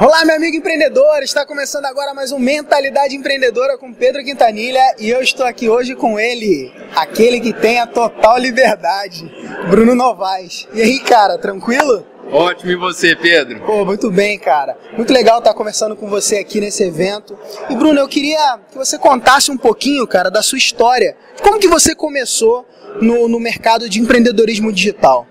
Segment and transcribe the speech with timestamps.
[0.00, 1.24] Olá, meu amigo empreendedor!
[1.24, 5.96] Está começando agora mais um Mentalidade Empreendedora com Pedro Quintanilha e eu estou aqui hoje
[5.96, 9.28] com ele, aquele que tem a total liberdade,
[9.68, 10.68] Bruno Novaes.
[10.72, 12.06] E aí, cara, tranquilo?
[12.30, 13.58] Ótimo, e você, Pedro?
[13.66, 14.78] Pô, muito bem, cara.
[14.96, 17.36] Muito legal estar conversando com você aqui nesse evento.
[17.68, 21.16] E Bruno, eu queria que você contasse um pouquinho, cara, da sua história.
[21.42, 22.64] Como que você começou
[23.00, 25.26] no, no mercado de empreendedorismo digital?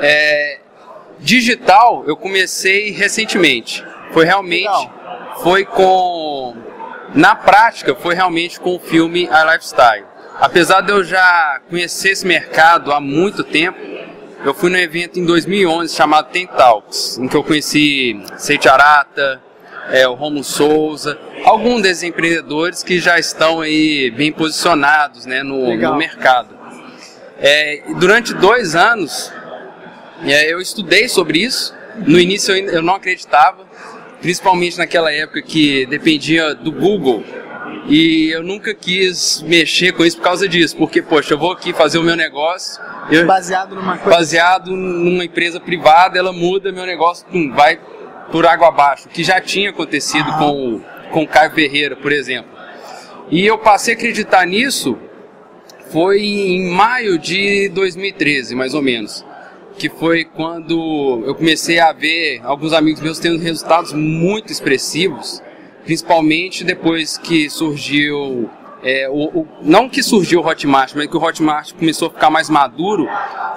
[0.00, 0.59] É,
[1.30, 3.84] Digital eu comecei recentemente.
[4.10, 5.38] Foi realmente Legal.
[5.44, 6.56] foi com
[7.14, 10.06] na prática foi realmente com o filme A Lifestyle.
[10.40, 13.78] Apesar de eu já conhecer esse mercado há muito tempo,
[14.44, 19.40] eu fui num evento em 2011 chamado Ten Talks, em que eu conheci Seite Arata,
[19.88, 25.76] é, o Romulo Souza, alguns desses empreendedores que já estão aí bem posicionados né, no,
[25.76, 26.58] no mercado.
[27.38, 29.32] É, durante dois anos
[30.24, 31.74] eu estudei sobre isso.
[32.06, 33.64] No início eu não acreditava,
[34.20, 37.24] principalmente naquela época que dependia do Google.
[37.88, 41.72] E eu nunca quis mexer com isso por causa disso, porque, poxa, eu vou aqui
[41.72, 42.80] fazer o meu negócio.
[43.10, 44.16] Eu, baseado numa coisa.
[44.16, 47.80] Baseado numa empresa privada, ela muda meu negócio, pum, vai
[48.30, 52.50] por água abaixo, que já tinha acontecido com, com o Caio Ferreira, por exemplo.
[53.28, 54.96] E eu passei a acreditar nisso
[55.90, 59.24] foi em maio de 2013, mais ou menos
[59.78, 65.42] que foi quando eu comecei a ver alguns amigos meus tendo resultados muito expressivos,
[65.84, 68.50] principalmente depois que surgiu
[68.82, 72.30] é, o, o, não que surgiu o Hotmart, mas que o Hotmart começou a ficar
[72.30, 73.08] mais maduro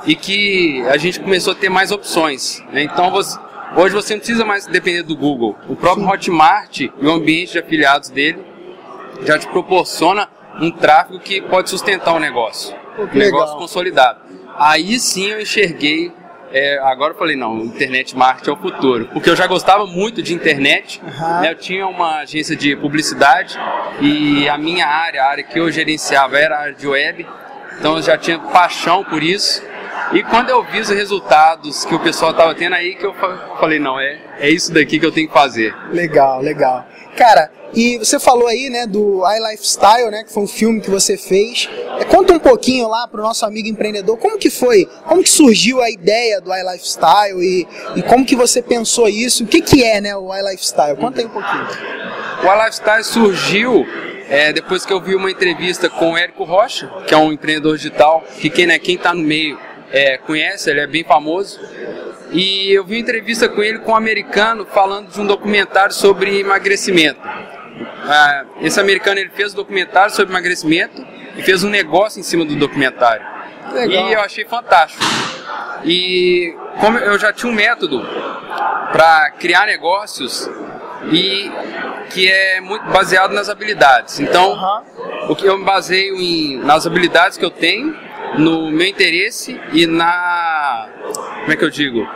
[0.06, 2.62] e que a gente começou a ter mais opções.
[2.72, 2.84] Né?
[2.84, 3.38] Então você,
[3.76, 5.56] hoje você não precisa mais depender do Google.
[5.70, 8.44] O próprio Hotmart e o ambiente de afiliados dele
[9.26, 10.28] já te proporciona
[10.60, 14.20] um tráfego que pode sustentar o negócio, um negócio consolidado.
[14.58, 16.12] Aí sim eu enxerguei.
[16.52, 19.10] É, agora eu falei, não, internet marketing é o futuro.
[19.12, 21.02] Porque eu já gostava muito de internet.
[21.04, 21.42] Uhum.
[21.42, 23.58] Né, eu tinha uma agência de publicidade
[24.00, 27.26] e a minha área, a área que eu gerenciava era a área de web.
[27.80, 29.64] Então eu já tinha paixão por isso.
[30.12, 33.14] E quando eu vi os resultados que o pessoal estava tendo aí, que eu
[33.60, 35.74] falei, não, é, é isso daqui que eu tenho que fazer.
[35.92, 36.86] Legal, legal.
[37.16, 41.18] Cara, e você falou aí, né, do iLifestyle, né, que foi um filme que você
[41.18, 41.70] fez.
[42.00, 45.30] É, conta um pouquinho lá para o nosso amigo empreendedor, como que foi, como que
[45.30, 49.84] surgiu a ideia do iLifestyle e, e como que você pensou isso, o que que
[49.84, 50.98] é, né, o iLifestyle?
[50.98, 51.68] Conta aí um pouquinho.
[52.44, 53.86] O iLifestyle surgiu
[54.30, 57.78] é, depois que eu vi uma entrevista com o Érico Rocha, que é um empreendedor
[57.78, 59.60] digital, que quem né, quem está no meio
[59.94, 61.60] é, conhece, ele é bem famoso.
[62.32, 66.40] E eu vi uma entrevista com ele com um americano falando de um documentário sobre
[66.40, 67.22] emagrecimento.
[67.24, 71.06] Ah, esse americano ele fez um documentário sobre emagrecimento
[71.38, 73.24] e fez um negócio em cima do documentário.
[73.72, 74.10] Legal.
[74.10, 75.04] E eu achei fantástico.
[75.86, 78.02] E como eu já tinha um método
[78.92, 80.50] para criar negócios
[81.12, 81.52] e
[82.10, 84.20] que é muito baseado nas habilidades.
[84.20, 85.32] Então, uhum.
[85.32, 87.96] o que eu me baseio em, nas habilidades que eu tenho,
[88.38, 90.88] no meu interesse e na
[91.42, 92.08] como é que eu digo?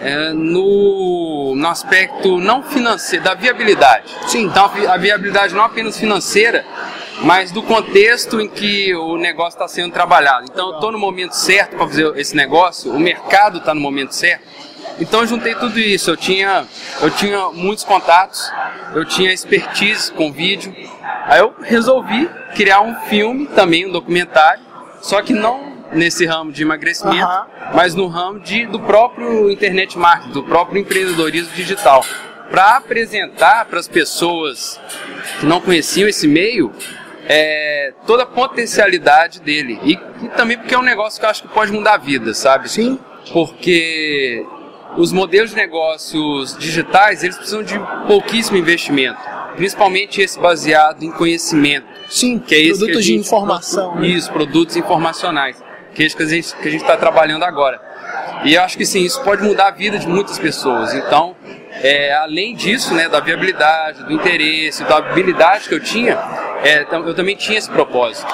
[0.00, 4.16] é, no, no aspecto não financeiro, da viabilidade.
[4.26, 4.46] Sim.
[4.46, 6.64] Então a viabilidade não apenas financeira,
[7.22, 10.46] mas do contexto em que o negócio está sendo trabalhado.
[10.50, 14.14] Então eu estou no momento certo para fazer esse negócio, o mercado está no momento
[14.14, 14.48] certo.
[14.98, 16.10] Então eu juntei tudo isso.
[16.10, 16.64] Eu tinha,
[17.00, 18.50] eu tinha muitos contatos,
[18.94, 20.74] eu tinha expertise com vídeo.
[21.26, 24.62] Aí eu resolvi criar um filme, também um documentário,
[25.00, 27.44] só que não nesse ramo de emagrecimento, uhum.
[27.74, 32.04] mas no ramo de, do próprio internet marketing, do próprio empreendedorismo digital.
[32.50, 34.80] Para apresentar para as pessoas
[35.38, 36.72] que não conheciam esse meio
[37.26, 39.78] é, toda a potencialidade dele.
[39.84, 39.92] E,
[40.24, 42.68] e, também porque é um negócio que eu acho que pode mudar a vida, sabe?
[42.68, 42.98] Sim.
[43.32, 44.44] Porque
[44.96, 49.20] os modelos de negócios digitais, eles precisam de pouquíssimo investimento.
[49.56, 51.86] Principalmente esse baseado em conhecimento.
[52.08, 53.96] Sim, que é produtos de informação.
[53.96, 54.08] Né?
[54.08, 55.56] Isso, produtos informacionais
[55.94, 57.80] que é isso que a gente que a gente está trabalhando agora.
[58.44, 60.94] E eu acho que sim, isso pode mudar a vida de muitas pessoas.
[60.94, 61.36] Então,
[61.82, 66.18] é, além disso, né, da viabilidade, do interesse, da habilidade que eu tinha,
[66.64, 68.26] é, eu também tinha esse propósito.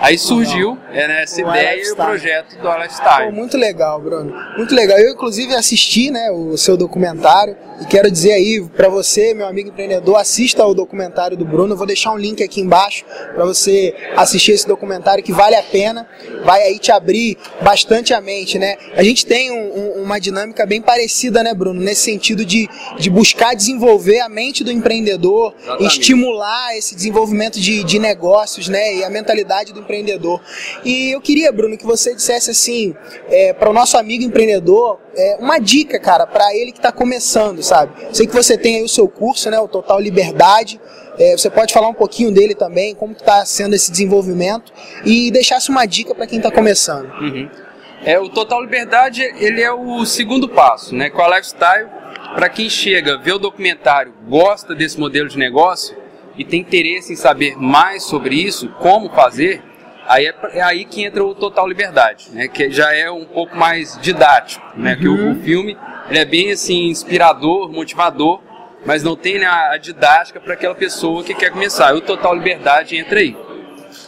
[0.00, 3.26] Aí surgiu é, né, essa o ideia e o projeto do Lifestyle.
[3.26, 4.32] Pô, muito legal, Bruno.
[4.56, 4.96] Muito legal.
[4.98, 9.68] Eu, inclusive, assisti né, o seu documentário e quero dizer aí para você, meu amigo
[9.68, 11.72] empreendedor, assista ao documentário do Bruno.
[11.72, 13.04] Eu vou deixar um link aqui embaixo
[13.34, 16.08] para você assistir esse documentário que vale a pena.
[16.44, 18.76] Vai aí te abrir bastante a mente, né?
[18.94, 21.80] A gente tem um, um, uma dinâmica bem parecida, né, Bruno?
[21.80, 22.68] Nesse sentido de,
[22.98, 25.86] de buscar desenvolver a mente do empreendedor, Exatamente.
[25.86, 28.96] estimular esse desenvolvimento de, de negócios, né?
[28.96, 30.40] E a mentalidade do empreendedor.
[30.84, 32.94] E eu queria, Bruno, que você dissesse assim,
[33.28, 37.62] é, para o nosso amigo empreendedor, é, uma dica, cara, para ele que está começando,
[37.62, 37.92] sabe?
[38.12, 39.58] Sei que você tem aí o seu curso, né?
[39.60, 40.80] O Total Liberdade.
[41.18, 44.72] É, você pode falar um pouquinho dele também, como está sendo esse desenvolvimento
[45.04, 47.10] e deixasse uma dica para quem está começando.
[47.20, 47.67] Uhum.
[48.04, 51.10] É, o Total Liberdade ele é o segundo passo, né?
[51.10, 51.88] Com a Lifestyle,
[52.34, 55.96] para quem chega, vê o documentário, gosta desse modelo de negócio
[56.36, 59.62] e tem interesse em saber mais sobre isso, como fazer,
[60.06, 62.48] aí é, é aí que entra o Total Liberdade, né?
[62.48, 64.94] Que já é um pouco mais didático, né?
[64.94, 65.00] Uhum.
[65.00, 65.42] Que o, o uhum.
[65.42, 65.76] filme
[66.08, 68.40] ele é bem assim inspirador, motivador
[68.84, 71.92] mas não tem né, a didática para aquela pessoa que quer começar.
[71.92, 73.36] E o Total Liberdade entra aí.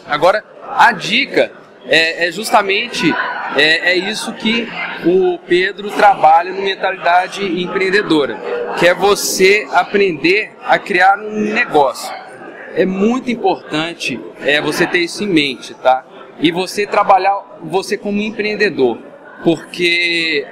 [0.07, 1.51] Agora, a dica
[1.85, 3.13] é, é justamente
[3.55, 4.67] é, é, isso que
[5.05, 8.37] o Pedro trabalha no Mentalidade Empreendedora,
[8.77, 12.13] que é você aprender a criar um negócio.
[12.75, 16.05] É muito importante é, você ter isso em mente, tá?
[16.39, 18.97] E você trabalhar você como empreendedor,
[19.43, 20.45] porque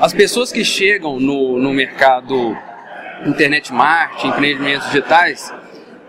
[0.00, 2.56] as pessoas que chegam no, no mercado
[3.24, 5.54] internet marketing, empreendimentos digitais,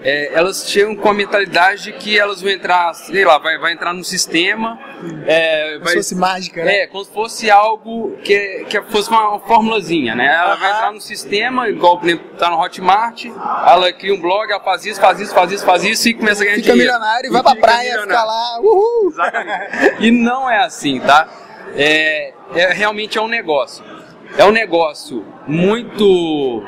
[0.04, 3.72] é, elas chegam com a mentalidade de que elas vão entrar, sei lá, vai, vai
[3.72, 4.78] entrar no sistema.
[5.26, 6.80] É, como se fosse mágica, né?
[6.80, 10.26] É, como se fosse algo que, que fosse uma, formulazinha, né?
[10.26, 14.52] Ela vai entrar no sistema, igual por exemplo, tá no Hotmart, ela cria um blog,
[14.52, 16.94] ela faz isso, faz isso, faz isso, faz isso e começa a ganhar fica dinheiro.
[16.94, 18.10] Fica milionário e vai pra praia, milionário.
[18.10, 19.10] fica lá, uhul!
[19.10, 19.96] Exatamente.
[20.00, 21.30] E não é assim, tá?
[21.76, 23.84] É, é, realmente é um negócio.
[24.38, 26.64] É um negócio muito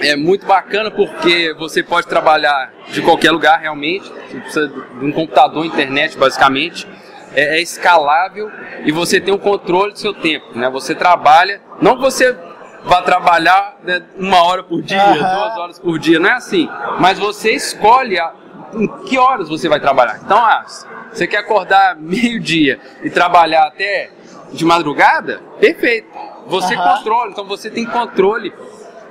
[0.00, 5.12] é muito bacana porque você pode trabalhar de qualquer lugar realmente, você precisa de um
[5.12, 6.86] computador, internet basicamente,
[7.34, 8.50] é, é escalável
[8.84, 10.68] e você tem o um controle do seu tempo, né?
[10.70, 12.36] Você trabalha, não que você
[12.84, 15.14] vá trabalhar né, uma hora por dia, uhum.
[15.14, 16.68] duas horas por dia, não é assim,
[16.98, 18.32] mas você escolhe a,
[18.74, 20.20] em que horas você vai trabalhar.
[20.22, 20.64] Então, ah,
[21.10, 24.10] você quer acordar meio-dia e trabalhar até
[24.52, 25.40] de madrugada?
[25.58, 26.08] Perfeito.
[26.46, 26.82] Você uhum.
[26.82, 28.52] controla, então você tem controle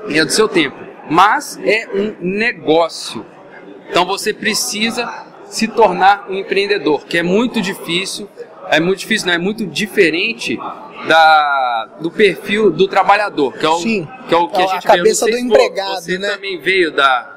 [0.10, 0.76] é do seu tempo.
[1.10, 3.26] Mas é um negócio.
[3.90, 5.12] Então você precisa
[5.46, 8.28] se tornar um empreendedor, que é muito difícil,
[8.70, 10.58] é muito difícil, não é muito diferente
[11.08, 14.68] da, do perfil do trabalhador, que é o, Sim, que, é o que é a
[14.68, 16.30] gente a cabeça do empregado, você né?
[16.30, 17.34] também veio da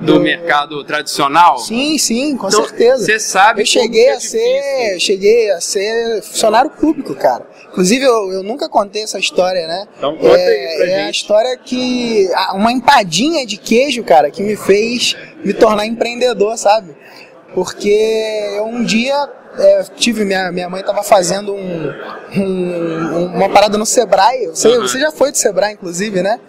[0.00, 1.58] do, mercado tradicional?
[1.58, 3.04] Sim, sim, com então, certeza.
[3.04, 7.46] Você sabe eu cheguei é a ser, cheguei a ser funcionário público, cara.
[7.72, 9.88] Inclusive eu, eu nunca contei essa história, né?
[9.96, 11.06] Então conta é, aí pra é gente.
[11.06, 16.94] a história que uma empadinha de queijo, cara, que me fez me tornar empreendedor, sabe?
[17.54, 19.28] Porque eu um dia
[19.58, 21.92] é, tive minha, minha mãe estava fazendo um,
[22.36, 24.46] um, uma parada no Sebrae.
[24.48, 24.82] Você, uhum.
[24.82, 26.40] você já foi do Sebrae, inclusive, né?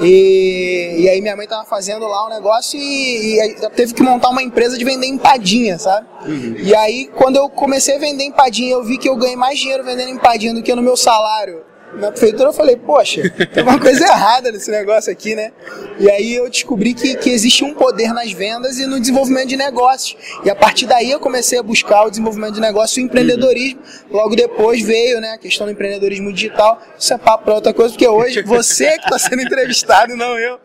[0.00, 4.28] E, e aí minha mãe estava fazendo lá um negócio e, e teve que montar
[4.28, 6.06] uma empresa de vender empadinha, sabe?
[6.26, 6.56] Uhum.
[6.58, 9.82] E aí quando eu comecei a vender empadinha, eu vi que eu ganhei mais dinheiro
[9.82, 14.04] vendendo empadinha do que no meu salário na prefeitura, eu falei, poxa, tem uma coisa
[14.04, 15.52] errada nesse negócio aqui, né?
[15.98, 19.56] E aí eu descobri que, que existe um poder nas vendas e no desenvolvimento de
[19.56, 20.16] negócios.
[20.44, 23.80] E a partir daí eu comecei a buscar o desenvolvimento de negócio e o empreendedorismo.
[24.10, 26.80] Logo depois veio né, a questão do empreendedorismo digital.
[26.98, 30.38] Isso é papo para outra coisa, porque hoje você que está sendo entrevistado e não
[30.38, 30.58] eu.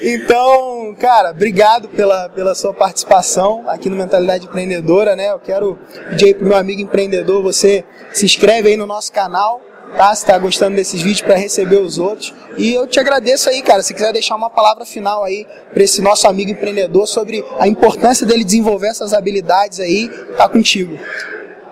[0.00, 5.30] Então, cara, obrigado pela, pela sua participação aqui no Mentalidade Empreendedora, né?
[5.30, 9.60] Eu quero pedir aí pro meu amigo empreendedor, você se inscreve aí no nosso canal
[9.96, 10.14] tá?
[10.14, 12.34] Se tá gostando desses vídeos para receber os outros.
[12.56, 13.82] E eu te agradeço aí, cara.
[13.82, 18.26] Se quiser deixar uma palavra final aí para esse nosso amigo empreendedor sobre a importância
[18.26, 20.98] dele desenvolver essas habilidades aí, tá contigo.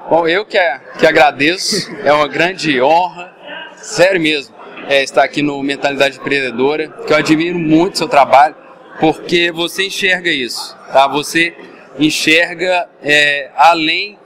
[0.08, 1.90] Bom, eu que, é, que agradeço.
[2.02, 3.32] É uma grande honra,
[3.76, 4.54] sério mesmo,
[4.88, 8.56] é, estar aqui no Mentalidade Empreendedora, que eu admiro muito o seu trabalho,
[8.98, 11.06] porque você enxerga isso, tá?
[11.08, 11.54] Você
[11.98, 14.18] enxerga é, além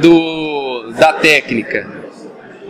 [0.00, 1.88] do, da técnica,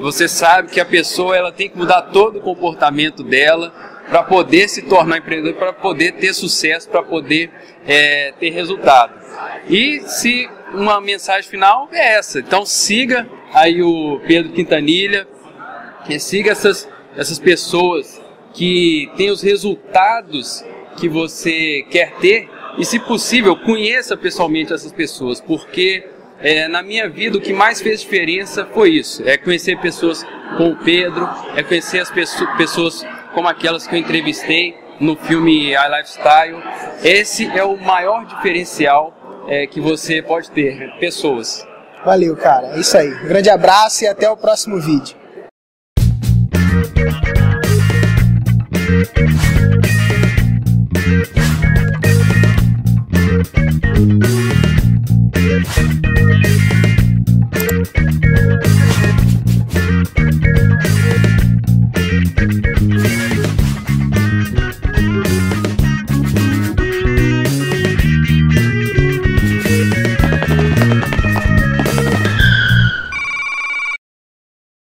[0.00, 3.72] você sabe que a pessoa ela tem que mudar todo o comportamento dela
[4.08, 7.50] para poder se tornar empreendedor, para poder ter sucesso, para poder
[7.86, 9.12] é, ter resultado.
[9.68, 15.28] E se uma mensagem final é essa, então siga aí o Pedro Quintanilha,
[16.18, 18.20] siga essas, essas pessoas
[18.52, 20.64] que têm os resultados
[20.96, 26.04] que você quer ter e, se possível, conheça pessoalmente essas pessoas, porque
[26.40, 30.24] é, na minha vida o que mais fez diferença foi isso: é conhecer pessoas
[30.56, 35.88] como o Pedro, é conhecer as pessoas como aquelas que eu entrevistei no filme I
[35.88, 36.62] Lifestyle.
[37.02, 39.14] Esse é o maior diferencial
[39.48, 41.66] é, que você pode ter, pessoas.
[42.04, 42.76] Valeu, cara.
[42.76, 43.08] É isso aí.
[43.08, 45.19] Um grande abraço e até o próximo vídeo.